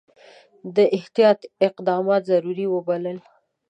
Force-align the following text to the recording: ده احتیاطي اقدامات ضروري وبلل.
ده 0.75 0.83
احتیاطي 0.97 1.45
اقدامات 1.67 2.21
ضروري 2.31 2.65
وبلل. 2.69 3.17